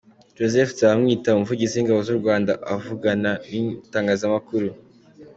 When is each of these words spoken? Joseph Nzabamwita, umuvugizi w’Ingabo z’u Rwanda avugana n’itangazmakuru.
Joseph 0.37 0.71
Nzabamwita, 0.75 1.27
umuvugizi 1.37 1.73
w’Ingabo 1.75 1.99
z’u 2.07 2.17
Rwanda 2.19 2.51
avugana 2.73 3.31
n’itangazmakuru. 3.49 4.67